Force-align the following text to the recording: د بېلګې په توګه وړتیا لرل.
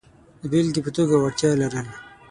د 0.41 0.43
بېلګې 0.51 0.81
په 0.85 0.91
توګه 0.97 1.13
وړتیا 1.17 1.51
لرل. 1.61 1.87